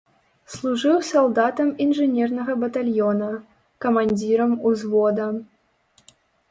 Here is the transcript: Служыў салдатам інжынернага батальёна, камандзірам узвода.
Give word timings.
Служыў 0.53 0.95
салдатам 1.09 1.69
інжынернага 1.85 2.57
батальёна, 2.65 3.29
камандзірам 3.87 4.51
узвода. 4.73 5.31